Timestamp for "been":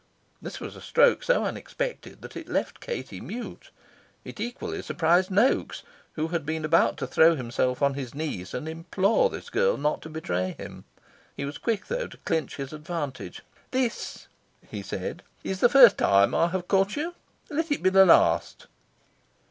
6.43-6.65